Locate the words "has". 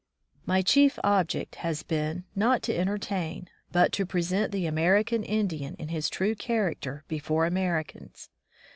1.57-1.83